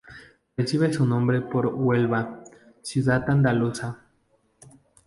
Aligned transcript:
Recibe 0.57 0.91
su 0.91 1.05
nombre 1.05 1.41
por 1.41 1.67
Huelva, 1.67 2.43
ciudad 2.81 3.29
andaluza. 3.29 3.99